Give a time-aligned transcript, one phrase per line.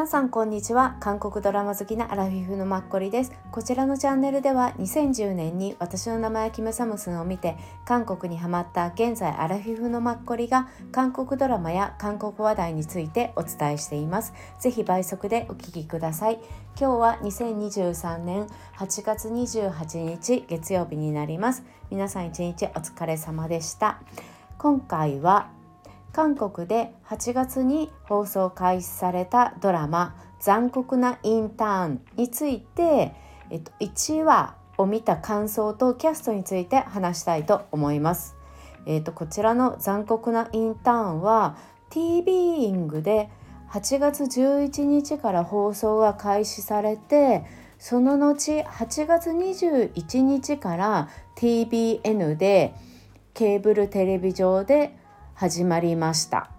[0.00, 0.96] 皆さんこんにちは。
[0.98, 3.32] 韓国ドラマ好きなアラフィフのマッコリです。
[3.52, 14.32] こちらのチャンネルでは2010年に私の名前はキムサムスンを見て韓国にハマった現在アラフィフのマッコリが韓国ドラマや韓国話題についてお伝えしています。
[14.58, 16.38] ぜひ倍速でお聞きください。
[16.80, 18.46] 今日は2023年
[18.78, 21.62] 8月28日月曜日になります。
[21.90, 24.00] 皆さん一日お疲れ様でした。
[24.56, 25.50] 今回は
[26.12, 33.14] 韓国で8月に放送開始されたドラマ「残酷なインターン」について、
[33.50, 38.34] えっと、1話を見た感想とキャストについて話したいと思います。
[38.86, 41.56] えっと、こちらの「残酷なインターン」は
[41.90, 43.30] TV イングで
[43.70, 47.44] 8月11日から放送が開始されて
[47.78, 52.74] その後8月21日から TBN で
[53.32, 54.96] ケーブルテレビ上で
[55.40, 56.50] 始まりました。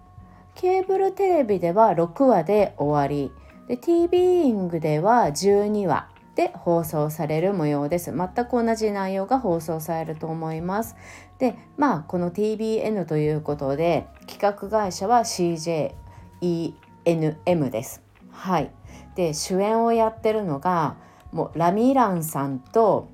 [0.56, 3.30] ケーブルテレビでは6話で終わり。
[3.68, 8.12] で TV イングでは12話で放送される模様です。
[8.12, 10.96] 全く同じ内容が放送されると思います。
[11.38, 15.94] でまあこの TBN ということで企画会社は CJENM
[17.70, 18.02] です。
[18.32, 18.72] はい。
[19.14, 20.96] で主演をやってるのが
[21.30, 23.10] もうラミランさんと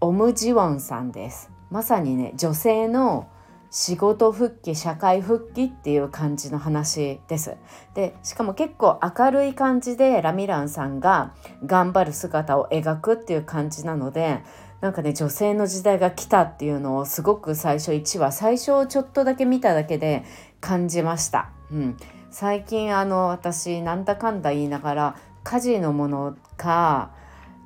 [0.00, 1.52] オムジウォンさんです。
[1.70, 3.28] まさにね女性の
[3.70, 7.56] 仕事復帰社会復帰っていう感じの話です。
[7.94, 14.42] でしかも結構明るい感じでラミランさんが頑張る姿を描くっていう感じなので
[14.80, 20.24] なんかね女性の時代が来たっていうのをすごく最初1話最初ちょっとだけ見ただけで
[20.60, 21.50] 感じました。
[21.70, 21.96] うん、
[22.30, 27.10] 最近あの私なんだかんだ言いながら家事のものか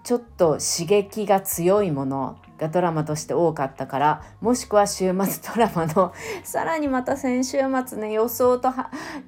[0.04, 6.12] ちょっと刺激が強いものがドラマとして多かったからもしくは週末ドラマの
[6.44, 8.70] さらにまた先週末ね予想と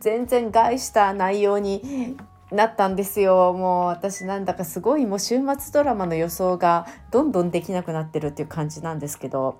[0.00, 2.16] 全然害した内容に
[2.52, 3.54] なったんですよ。
[3.54, 9.58] もう私なんだかすごいもう週末ドラマの予想がどんどんできなくなってるっていう感じなんですけど。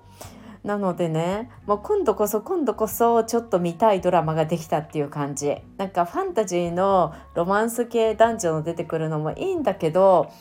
[0.63, 5.57] なのでねもう今度こそ今度こそちょっと見たいドラマができたっていう感じ。
[5.77, 10.31] なんかファンタジーのロマンス系男女の出てくるのもいいんだけど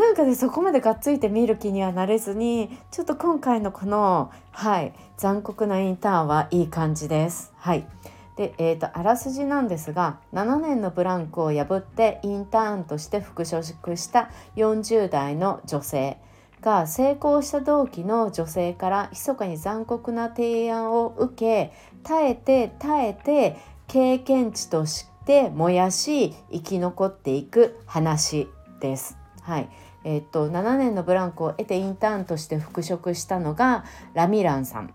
[0.00, 7.52] なんかねそこまでがっついて見る気にはなれずにちょっと今回のこのはい残酷なインターンはいい感じです。
[7.58, 7.86] はい
[8.34, 16.16] で、えーと、あらすじなんですが7年のブランクを破ってインターンとして復職した40代の女性
[16.62, 28.48] が成功した同期の女性から密かに残酷な提案を受け耐えて耐えて経験値として燃やし生き残っていく話
[28.80, 29.18] です。
[29.42, 29.68] はい
[30.04, 33.84] え、っと7年のブランクを得てインターンとして復職したのが
[34.14, 34.94] ラミランさん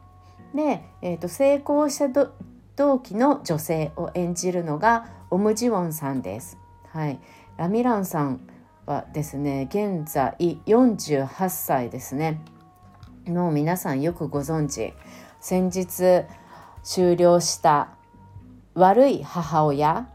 [0.53, 2.29] で、え、っと成功した
[2.75, 6.57] 同期の女性を演じるのがオムジウォンさんです。
[6.89, 7.19] はい、
[7.57, 8.41] ラミランさん
[8.85, 10.35] はですね現在
[10.65, 12.41] 48歳ですね。
[13.27, 14.93] もう皆さんよくご存知
[15.39, 16.25] 先日
[16.83, 17.89] 終了した
[18.75, 20.07] 悪い母親、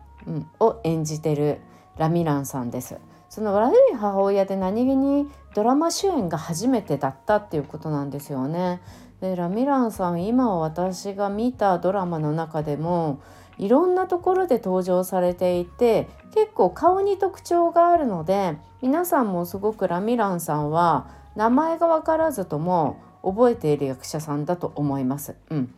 [0.59, 1.61] を演じてる
[1.97, 2.99] ラミランさんです。
[3.31, 8.83] その悪い母親で何気にドラマ主演が初めてだったっていうことなんですよね。
[9.21, 13.21] でラミランさん今私が見たドラマの中でも
[13.57, 25.37] いろんなところで登場されていて結構顔に特徴があるので皆さんもすごくラミランさんは名前が分からずとも覚えている役者さんだと思います。
[25.51, 25.75] うん、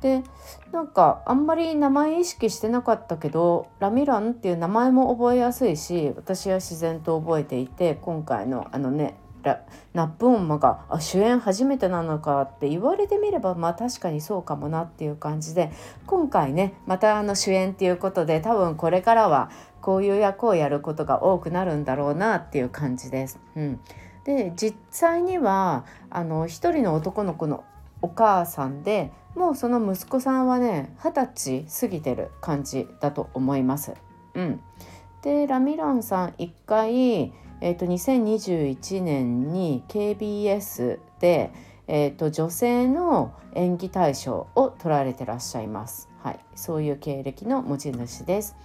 [0.00, 0.22] で
[0.72, 9.16] なんかあんまり名前意識してなかったけどラミランっていう名前も覚えやすいし私は自然と覚えていて今回のあのね
[9.94, 15.70] ナップオンマがあ主演初めてなのかって言われてみればまあ確かにそうかもなっていう感じで
[16.06, 23.38] 今回ねまたあの主演っていうことで多分これからはこういう役をやることが多くなるんだろうなっていう感じです。
[23.54, 23.80] うん、
[24.24, 27.62] で実際にはあの一人の男の子の
[28.02, 33.92] お母さんでもうその息子さんはね二十歳過ぎてる感じだと思います。
[34.34, 34.60] うん、
[35.22, 41.52] でラミランさん一回、えーと、2021年に KBS で、
[41.86, 46.08] えーと、女性の演技大賞を取られてらっしゃいます。
[46.22, 48.56] はい、そういう経歴の持ち主です。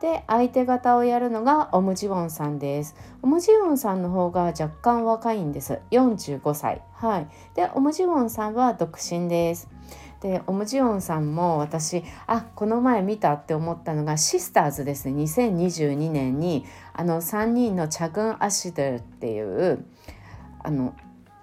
[0.00, 2.96] で相手方をやるのがオムジウォンさんです。
[3.22, 5.80] オムジウォンさんの方が若干若いんです。
[5.90, 6.80] 45歳。
[6.94, 7.28] はい。
[7.54, 9.68] でオムジウォンさんは独身です。
[10.20, 15.22] でオムジオンさんも私あこの前見たって思ったのがシスターズですね。
[15.22, 19.84] 2022年にあの3人のチャグン・アシドルっていう
[20.62, 20.94] あの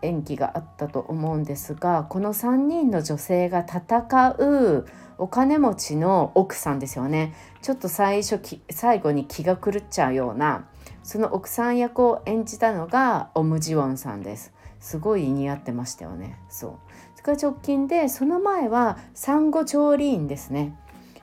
[0.03, 4.85] 演技があったと思うんですがこの3人の女性が戦う
[5.17, 7.33] お金持ちの奥さんですよね。
[7.63, 8.39] ちょっと最初
[8.69, 10.67] 最後に気が狂っちゃうような
[11.01, 14.53] その奥さん役を演じたのがオムジウォンさんです。
[14.79, 16.37] すごい似合ってましたよね。
[16.49, 16.73] そう。
[17.17, 20.77] それから直近でその前は産後調理員ですね。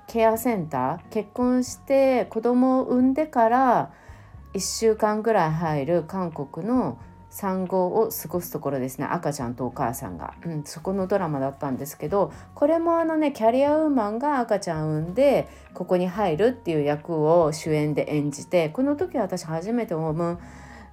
[0.08, 1.00] ケアセンター。
[1.10, 3.92] 結婚して子供を産んでから
[4.54, 6.98] 1週間ぐらい入る韓国の
[7.30, 9.06] 産後を過ごすところですね。
[9.08, 20.40] 赤ちゃんとお母さんが、うん、そこのドラマだったんですけどこれもあのねキャリアウーマンが赤ちゃん産んでここに入るっていう役を主演で演じてこの時私初めてオム・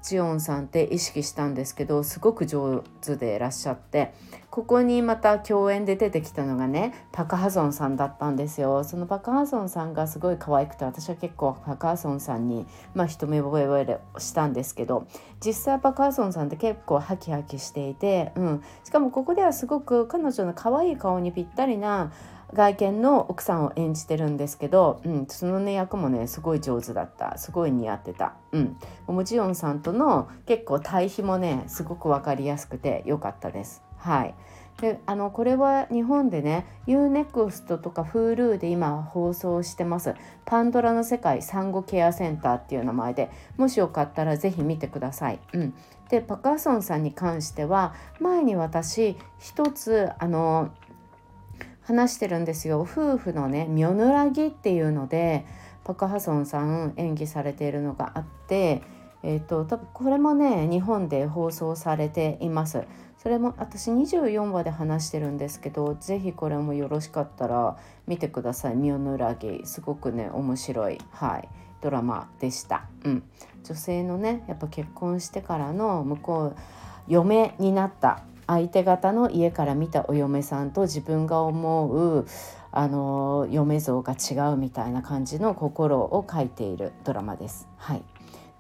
[0.01, 4.13] ジオンさんって意識したんですけどすごく上手でいらっしゃって
[4.49, 8.83] ここにまた共演で出てきたのがねパク・ハソンさんだったんですよ。
[8.83, 15.07] そのパク・ハソンさんがすごい可愛くて私は結構パク・ハソンさんにまあ一目惚れしたんですけど
[15.43, 22.11] 実際パク・ハソンさんって結構ハキハキしていて、うん、しかもここではすごく彼女の可愛い顔にぴったりな
[22.53, 27.37] 外見の奥さんを演じてるんですけど、うん、そのね役もねすごい上手だった。
[27.37, 28.77] すごい似合ってた、うん、
[29.07, 33.83] オムジヨンさんとの結構対比もねすごく分かりやすくて良かったです。
[33.97, 34.33] はい、
[34.79, 45.39] であのこれは日本でね UNEXT とか Hulu で今放送してます「パンドラの世界産後ケアセンター」っていう名前でもしよかったら是非見てください。
[45.53, 45.73] うん、
[46.09, 50.69] でパカーソンさんに関しては前に私一つあの
[51.91, 52.81] 話してるんですよ。
[52.81, 55.45] 夫婦のね「ミョヌラギ」っていうので
[55.83, 58.81] パク・ハソンさん演技されているのがあって
[59.23, 62.83] えーと、多分これもね日本で放送されています。
[63.17, 67.77] それも私24話で話してるんですけど是非これもよろしかったら
[68.07, 71.47] 見てください「ミョヌラギ」すごくね面白い、はい、
[71.81, 73.23] ドラマでした、うん、
[73.63, 76.55] 女性のねやっぱ結婚してからの向こう
[77.07, 82.25] 嫁になった相手方の家から見たお嫁さんと自分が思う
[82.71, 87.67] あの嫁像が違うみたいな感じの心を書いているドラマです。
[87.77, 88.03] はい。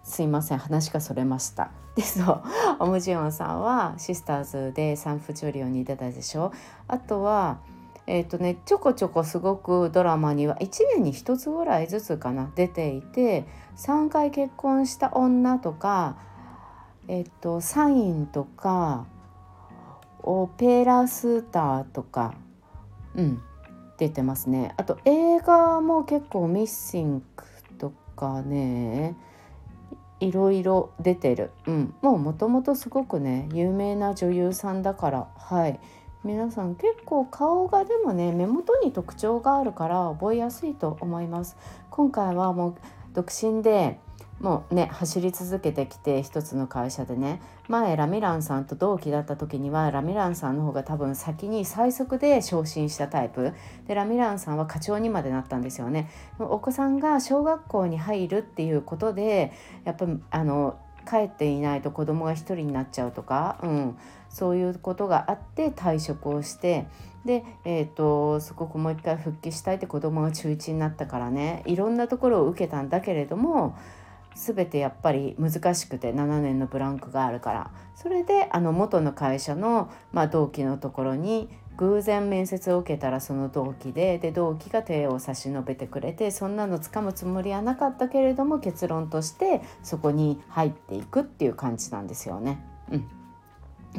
[0.03, 1.71] すいません話がそれました。
[1.95, 2.41] でそう。
[2.79, 6.53] オムジヨンさんはシスターズでサンフジョリオに出たでしょ。
[6.87, 7.57] あとは
[8.07, 13.45] えっ、ー、とねちょこちょこすごくドラマには1年に1つぐらいずつかな出ていて
[13.75, 16.15] 3回結婚した女とか
[17.09, 19.05] えっ、ー、とサインとか
[20.57, 22.33] ペラスターとか
[23.15, 23.41] うん
[23.97, 24.73] 出てますね。
[24.77, 27.23] あと映画も結構ミッシング
[27.77, 29.15] とかね
[30.19, 35.79] いろいろ出てる、うん、もうもともとすごくね有名な女優さんだからはい。
[36.23, 41.57] 皆さん結構顔がでもね目元に特徴があるから覚えやすいと思います。
[41.89, 42.75] 今回はもう
[43.13, 43.99] 独身で
[44.41, 47.41] もうね走り続けてきて一つの会社でね。
[47.67, 53.53] 前ラミランさんと同期だった時にはラミランさんの方が多分先に最速で昇進したタイプ。
[53.87, 56.09] でラミランさんは課長にまでなったんですよね。
[56.39, 59.53] お子さんが小学校に入るっていうことで
[59.85, 60.75] やっぱあの
[61.07, 63.97] 帰っていないと子供が一人になっちゃうとか、うん、
[64.29, 66.87] そういうことがあって退職をして。
[67.25, 71.61] で、えーと、すごくもう一回復帰したいって子供が中1になったからね。
[71.67, 73.75] いろんなところを受けたんだけれども
[74.35, 92.63] 全てやっぱり難しくて7年のブランクがあるからそれであの元の会社の、まあ、同期のところに偶然面接を受けたらその同期でで同期が手を差し伸べてくれてそんなのつかむつもりはなかったけれども結論としてそこに入っていくっていう感じなんですよね。
[92.91, 93.21] うん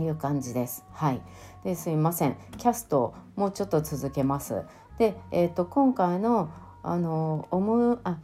[0.01, 0.87] いう感じです。
[0.93, 1.21] はい。
[1.65, 2.37] ですいません。
[2.57, 4.62] キャストもうちょっと続けます。
[4.99, 6.51] で、えっ、ー、と今回の
[6.83, 8.19] あのオムあ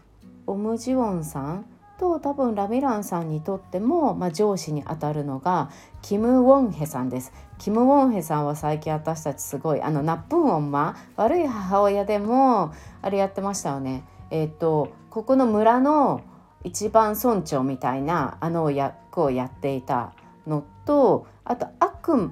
[0.47, 1.67] オムジウォンさん
[1.99, 7.33] と多分ラミランさんにとっても、まあ、上司にあたるのがキム・ウォンヘさんです。
[7.59, 14.05] キム・ウォンヘさんは最近私たちすごいあのナップンオンマ悪い母親でもあれやってましたよね。
[14.31, 16.23] えっ、ー、とここの村の
[16.65, 20.13] 一番村長みたいなあの役をやっていた
[20.47, 22.31] のとあと悪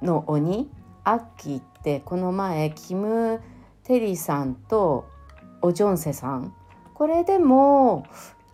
[0.00, 0.70] の鬼
[1.04, 3.40] アッキーってこの前キム・
[3.84, 5.08] テリーさんと
[5.62, 6.54] オジョンセさん
[6.94, 8.06] これでも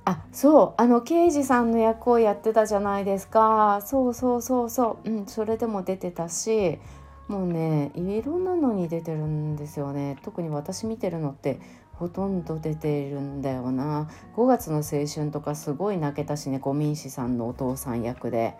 [0.04, 0.82] あそう。
[0.82, 3.80] あの刑事さんの役をやってたじゃないですか。
[3.84, 5.10] そうそうそうそう。
[5.10, 6.78] うんそれでも出てたし
[7.28, 10.18] もうねいろんなのに出てるんですよね。
[10.22, 11.58] 特に私見てるのって
[11.94, 14.10] ほとんど出てるんだよな。
[14.36, 18.56] 5月の青春とかすごい泣けたしねゴミンシさんのお父さん役で。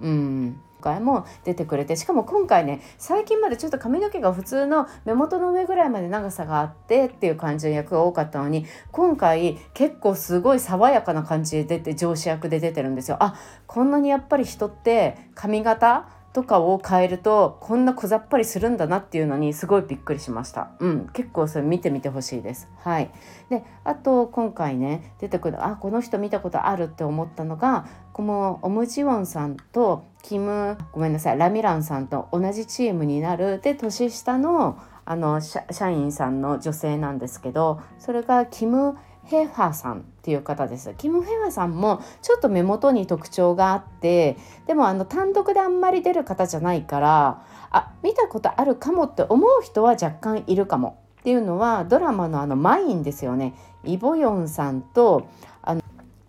[0.00, 0.60] うん。
[0.86, 13.16] 回も出てくれてしかも今回ね最近までちょっと髪の毛が普通の目元の上ぐらいまで長さがあってっていう感じの役が多かったのに今回結構すごい爽やかな感じで出て上司役で出てるんですよ。
[13.20, 13.34] あ
[13.66, 20.72] こんなにやっぱり人って髪型とかを変えるとこんな小ざっぱりするんだなっていうのにすごいびっくりしました。
[20.80, 22.68] うん、結構それ見てみてほしいです。
[22.80, 23.10] はい。
[23.48, 27.86] で、あと今回ね出てくるあこの人見たことあるって思ったのが
[28.16, 40.94] このオムジウォンさんとキムごめんなさいラミランさんと同じチームになるで年下のあの社員さんの女性なんですけどそれがキム・ヘファさんっていう方です。
[40.96, 53.52] キム・ヘファさんもちょっと目元に特徴があってでもあの単独であんまり出る方じゃないからあ見たことあるかもって思う人は若干いるかもっていうのはドラマのあのマインですよね
[53.84, 55.28] イ・ボヨンさんと
[55.60, 55.82] あの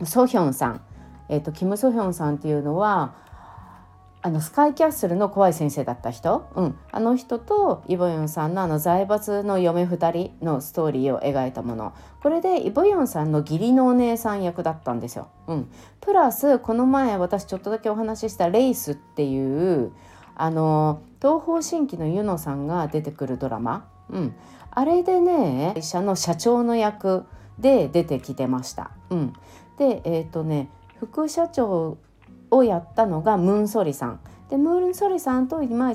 [0.03, 0.82] ソヒョンさん、
[1.29, 3.15] えーとキム・ソヒョンさんっていうのは
[4.27, 11.93] あのスカイキャッスルの怖い先生だった人、うん、あの人とイボヨンさんのあの財閥の嫁2人のストーリーを描いたもの。
[12.22, 15.29] これでイボヨンさんの義理のお姉さん役だったんですよ。
[15.48, 19.93] うん、プラスこの前私ちょっとだけお話しした「レイス」っていう
[20.36, 24.36] あの東方神起のユノさんが出てくるドラマ、うん、
[24.72, 27.25] あれでね会社の社長の役
[27.60, 28.91] で出てきてました。
[29.10, 29.34] うん、
[29.77, 30.69] でえっ、ー、とね
[31.00, 31.98] 副社長
[32.50, 34.20] をやったのがムーンソリさん。
[34.50, 35.94] でムーンソリさんと今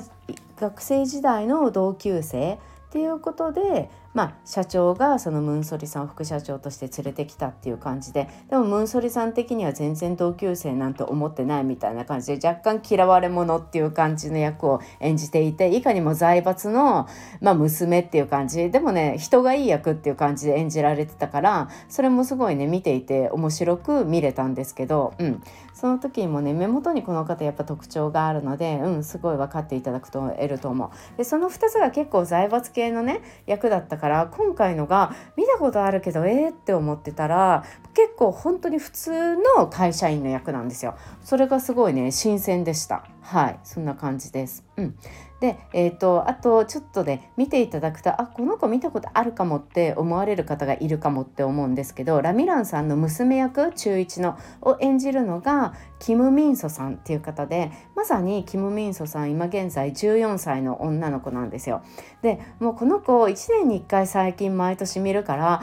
[0.57, 17.07] 学生時代の同級生っていうことで、まあ、社長がそのムンソリさんを副社長として連れてきたっていう感じででもムンソリさん的には全然同級生なんて思ってないみたいな感じで若干嫌われ者っていう感じの役を演じていていかにも財閥の、
[17.41, 25.43] まあ、娘っていう感じでもね人がいい役っていう感じで演じられてたからそれもすごいね見ていて面白く見れたんですけど、うん、
[25.73, 31.17] その時にもね目元にこの方やっぱ特徴があるので、うん、すごい分かっていただくと得ると思う。
[31.17, 40.95] でその2つが結構財閥系のね役だったから今回のが見たことあるけどえーって思ってたら結構本当に普通の会社員の役なんですよ。
[41.23, 43.05] それがすごいね新鮮でした。
[43.23, 44.65] はいそんな感じです。
[44.75, 44.95] うん、
[45.39, 61.81] で、えーと、あとちょっとね見ていただくとあこの子見たことあるかもって思われる方がいるかもって思うんですけどラミランさんの娘役中1のを演じるのがキム・ミンソさんっていう方でまさにキム・ミンソさん今現在14歳の女の子なんですよ。
[62.21, 65.61] でもうこの子1年に1回最近毎年見るから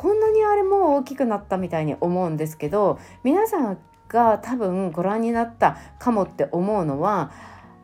[0.00, 3.78] こんなにあれもう大きくなったみたいに思うんですけど皆さん
[4.10, 7.30] が多分ご覧になったかもって思うのは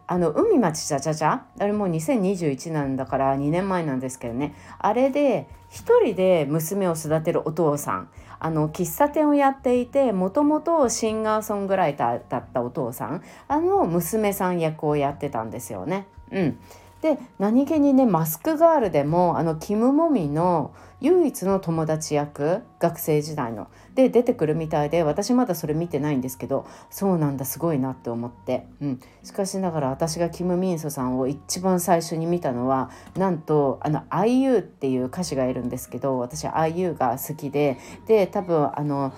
[0.09, 16.07] あの海町ちゃちゃちゃあれもう2021なんだから2年前なんですけどねあれで一人で娘を育てるお父さんあの喫茶店をやっていてもともとシンガーソングライターだったお父さんあの娘さん役をやってたんですよね。
[16.31, 16.59] うん、
[17.07, 39.13] で何気にねマスクガールでもあのキム・モミの唯一の友達役学生時代ので出てくるみたいで私まだそれ見てないんですけどそうなんだすごいなって思って、うん、しかしながら私がキム・ミンソさんを一番最初に見たのはなんとあの IU っていう歌手がいるんですけど私 IU が好きでで多分あの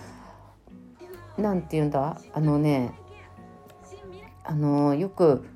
[1.39, 2.21] 何て言うんだ？
[2.35, 2.93] あのね
[4.45, 5.47] あのよく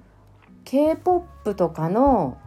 [0.65, 2.39] K-POP とかの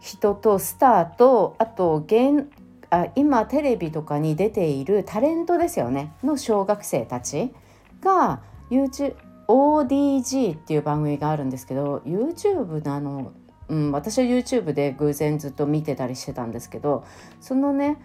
[0.00, 2.48] 人とスターとあと現
[2.90, 7.52] あ今テレビとかに出ているタレントですよねの小学生たち
[8.00, 8.40] が
[8.70, 9.14] YouTube
[9.48, 13.32] ODG っていう番組があるんですけど YouTube のあの、
[13.68, 17.04] うん、私は YouTube で偶然ずっと見てたりしてたんですけど
[17.40, 17.96] そのね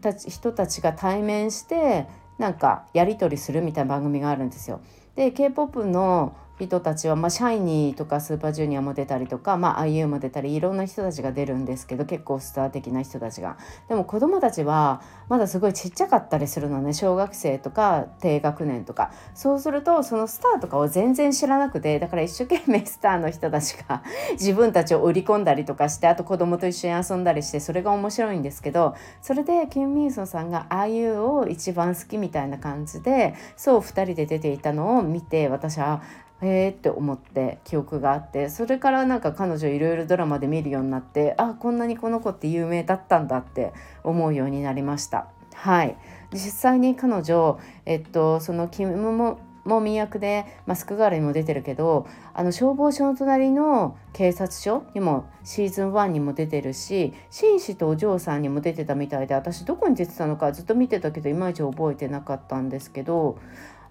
[0.00, 2.06] たち人たちが対面して
[2.38, 4.80] なんかやり取りするみたいな番組があるんですよ。
[5.14, 13.56] で K-POP の人たちは、まあ、シャイニーとかスーパージュニアも出たりとか、まあ、IU も出たりいろんな人たちが出るんですけど結構スター的な人たちが。
[13.88, 19.12] でも子供たちはまだすごいちっちゃかったりするのね小学生とか低学年とか。
[19.34, 36.02] そうするとそのスターとかを全然知らなくてだから一生懸命スターの人たちが自分たちを売り込んだりとかしてあと子供と一緒に遊んだりしてそれが面白いんですけどそれでキム・ミンソンさんが IU を一番好きみたいな感じでそう2人で出ていたのを見て私は
[36.40, 43.72] へえって思って記憶があってそれからなんか彼女いろいろドラマで見るようになってあこんなにこの子って有名だったんだって
[44.04, 45.28] 思うようになりました。
[45.54, 45.96] はい
[46.32, 63.38] 実際に彼女、えっと、そのキムももみ役でマスクガールにも出てるけどあの消防署の隣の警察署にもシーズン1にも出てるし紳士とお嬢さんにも出てたみたいで私どこに出てたのかずっと見てたけどいまいち覚えてなかったんですけど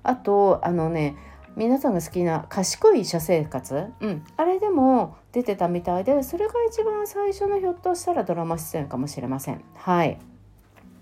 [0.02, 1.16] あとあのね
[1.58, 9.64] 皆さんが好きな賢い社生活、うん、あれでも出てたみたいでそれが一番最初のひょっとしたらドラマ出演かもしれません。
[9.76, 10.20] はい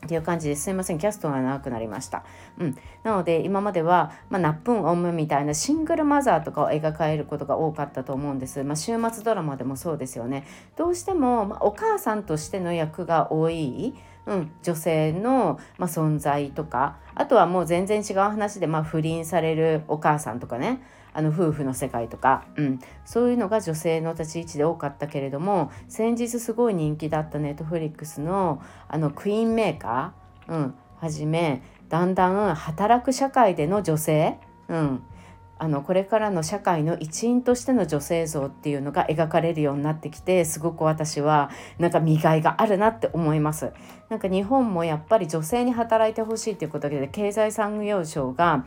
[0.06, 0.98] っていう感じですいません。
[0.98, 2.24] キャストが長くなりました、
[2.60, 10.46] うん、なので今までは、まあ、ナップンオムみたいなシングルマザーとかを描かれることが多かったと思うんです、まあ、週末ドラマでもそうですよね。
[10.76, 13.96] どうしても、まあ、お母さんとしての役が多い
[14.28, 20.82] うん、女性の、ま、存在とかあとはもう全然違う話で、ま、不倫されるお母さんとかね。
[21.16, 35.04] あの夫婦の世界とか、うん、そういうのが女性の立ち位置で多かったけれども先日すごい人気だったネットフリックスのあのクイーンメーカー、うん、はじめだんだん働く社会での女性、うん、
[35.58, 43.72] あのこれからの社会の一員としての女性像っていうのが描かれるようになってきてすごく私はなんか見がいがあるなって思います。
[44.10, 48.66] なんか日本もやっぱり女性に働いてほしいということで経済産業省が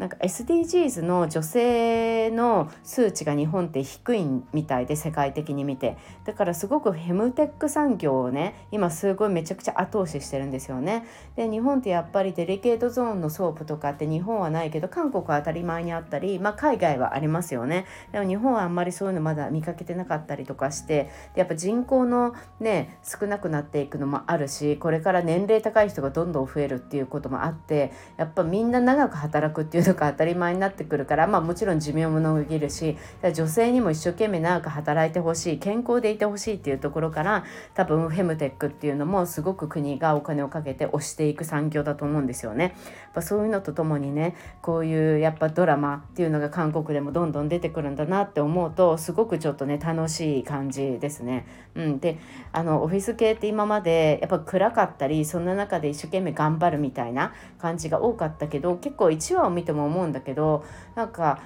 [0.00, 11.04] なんか SDGs の女性の数値が日本って低いみたいで世界的に見てだからすごくフェムテック産業をね今すごいめちゃくちゃ後押ししてるんですよね。
[11.36, 17.84] で日本ってやっぱりデリケートゾーンのソープとかって日本はないけど韓国は当たり前にあったり、まあ、海外はありますよね。
[18.10, 32.96] でも日本はあんまりそういうのまだ見かけてなかったりとかしてでやっぱ人口のね少なくなっていくのもあるしこれから年齢高い人がどんどん増えるっていうこともあってやっぱみんな長く働くっていうのとか当たり前になってくるからまあもちろん寿命も伸びるし
[33.34, 37.44] 女性にも一生懸命長く働いてほしい健康でいてほしいっていうところから
[37.74, 42.64] 多分フェムテックっていうのもすごく国がお金をかけて推していく産業だと思うんですよね。
[42.64, 42.72] やっ
[43.14, 51.46] ぱそういうのとともにねこういうやっぱドラマっていうのが韓国でもどんどん出てくるんだなって思うとすごくちょっとね楽しい感じですね。
[51.74, 52.18] うん、で
[52.52, 61.40] あのオフィス系って今までやっぱ暗かったりそんな中で一生懸命頑張るみたいな感じが多かったけど結構1話を見ても思うんだけどなんか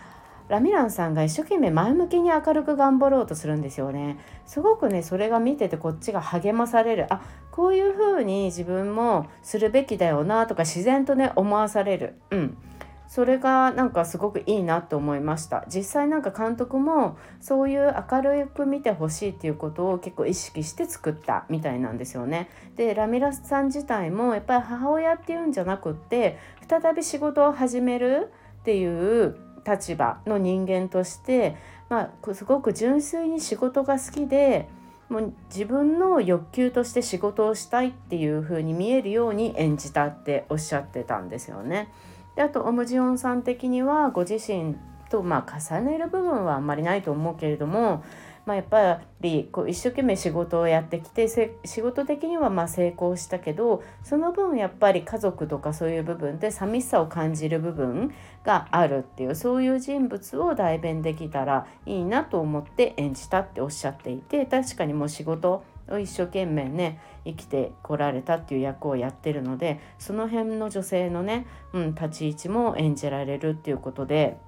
[0.48, 4.18] ラミランさんが一生懸命前向きに明るく頑張ろうとするんですよね。
[4.44, 7.06] すごくねそれが見ててこっちが励まされる。
[7.12, 12.20] あこういう風に自分もするべきだよなとか自然とね思わされる。
[12.30, 12.58] うん。
[13.06, 15.64] それがなんかすごくいいなと思いました。
[15.68, 22.48] 実際なんか監督もそういう明るく見てほしいっていうことを結構意識して作ったみたいなんですよね。
[22.76, 31.56] でラミラスさん自体もやっぱり母親っていうんじゃなくって再び仕事を始めるっていう立場の人間として、
[31.88, 34.68] まあ、すごく純粋に仕事が好きで
[35.08, 41.92] もう自分の欲求として仕事をしたいっていう風に見えるように演じたっておっしゃってたんですよね。
[42.36, 44.76] であとオムジオンさん的にはご自身
[45.10, 48.02] とまあ重ねる部分はあんまりないと思うけれども
[48.46, 51.28] まあ、やっぱりこう一生懸命仕事をやってきて
[51.64, 58.12] 仕事的にはま成功したけどその分やっぱり家族とかそういう部分で寂しさを感じる部分
[58.44, 74.38] があるっていうそういう人物を代弁できたらいいなと思って演じたっておっしゃっていて確かにもう仕事を一生懸命ね生きてこられたっていう役をやってるのでその辺の女性のね、うん、立ち位置も演じられるっていうことで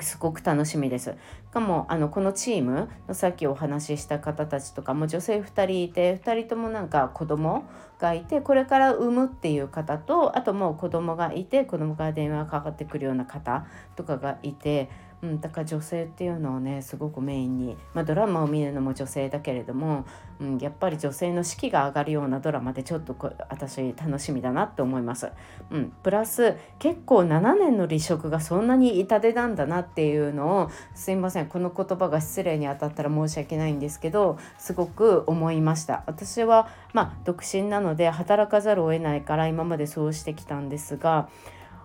[0.00, 1.14] すごく楽しみです。
[1.54, 7.64] かもあのこのチームのさっきお話しした方たちとかも女性2人いて2人ともなんか子供
[8.00, 14.90] がいてこれから産むっていう方とあともう子供がいて子供から電話かかってくるような方とかがいて
[15.24, 20.04] うん、だから女性っていうのをねすごくメインに、まあ、ドラマを見るのも女性だけれども、
[20.38, 23.16] うん、やっぱり女性の士気が上がるようなドラマでちょっと
[23.48, 25.30] 私楽しみだなって思います。
[25.70, 36.04] うん、プラス結構7年の離職がそんなに痛手なんだなっていうのをすいませんこの言葉が失礼にあたったら申し訳ないんですけどすごく思いました。
[36.06, 41.30] 私はまあ独身なので働かざるを得ないから今までそうしてきたんですが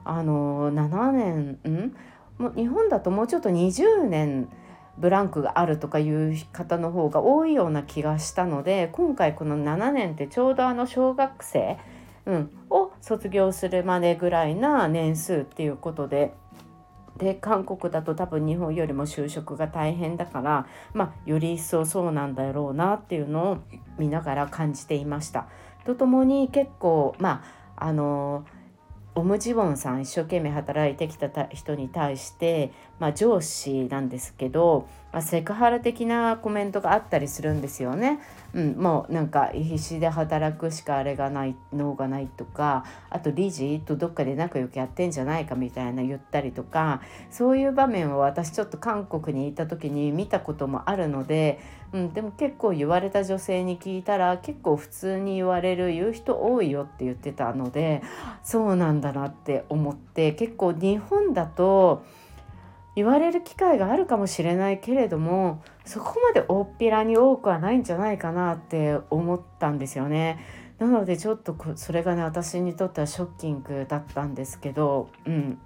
[0.04, 1.96] あの7年ん？
[2.40, 4.50] もう日本だともうちょっと20年
[4.98, 11.78] ブランクがあるとかいう方の方が多いような気がしたので今回この7年ってちょうどあの小学生、
[12.26, 16.34] うん、を卒業するまでぐらいな年数っていうことで。
[17.18, 23.58] で韓国だと多分日本よりも就職が大変だから、まあ、より一層そうなんだろうなっていうのを
[23.98, 25.50] 見ながら感じていました。
[25.84, 27.44] とともに結構ま
[27.76, 28.59] ああのー
[29.16, 38.20] オムジウォンさん一生懸命働いてきた人に対して、まあ、上司なんですけど、まあ、セクハラ的なコメントがあったりするんですよね。
[38.54, 51.60] うん、もうなんか必死で働くしかあれがない脳がないとかあと理事とどっかで仲良くやってんじゃないかみたいな言ったりとかそういう場面を私ちょっと韓国にいた時に見たこともあるので、
[51.94, 58.02] うん、でも結構言われた女性に聞いたら結構普通に言われる言う人多いよって言ってたので
[58.44, 62.04] そうなんだなって思って結構日本だと。
[63.00, 70.38] 言われる機会があるかもしれないけれどもそこまで大っぴらに多くはないんじゃないかなって思ったんですよね。
[70.80, 75.60] なのでちょっとそれがね私にとってはショッキングだったんですけど、うん、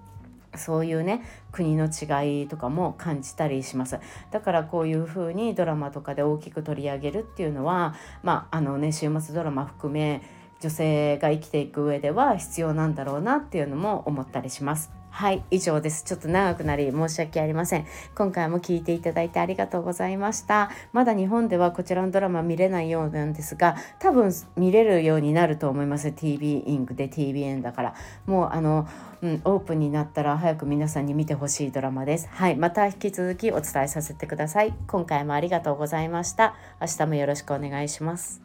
[0.55, 10.21] そういうね国の違いとかも感じたりしますだからこういう風にドラマとかで大きく取り上げるっていうのはまああのね週末ドラマ含め
[10.61, 15.02] 女性が生きていく上では必要なんだろうなっていうのも思ったりします。
[15.13, 27.95] はい以上ですちょっと長くなり申し訳ありません今回も聞いていただいてありがとうございましたまだ日本ではこちらのドラマ見れないようなんですが多分見れるようになると思います TV インクで TBN だから
[28.25, 28.87] もうあの
[29.21, 32.27] うん、オープンになったら早く皆さんに見てほしいドラマです。
[32.29, 34.73] はい、また引き続きお伝えさせてください。
[34.85, 36.55] 今回もありがとうございました。
[36.81, 38.41] 明日もよろしくお願いします。